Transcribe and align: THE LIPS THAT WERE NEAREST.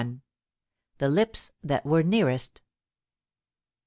THE 0.97 1.09
LIPS 1.09 1.51
THAT 1.61 1.85
WERE 1.85 2.01
NEAREST. 2.01 2.63